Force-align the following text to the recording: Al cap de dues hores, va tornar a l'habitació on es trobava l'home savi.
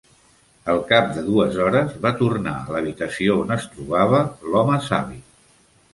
Al 0.71 0.79
cap 0.91 1.11
de 1.17 1.23
dues 1.27 1.59
hores, 1.65 1.93
va 2.07 2.13
tornar 2.23 2.55
a 2.61 2.75
l'habitació 2.77 3.37
on 3.43 3.55
es 3.57 3.71
trobava 3.75 4.23
l'home 4.53 4.83
savi. 4.87 5.21